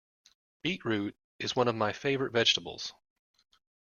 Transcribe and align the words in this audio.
Beetroot 0.63 1.15
is 1.37 1.55
one 1.55 1.67
of 1.67 1.75
my 1.75 1.93
favourite 1.93 2.33
vegetables 2.33 2.91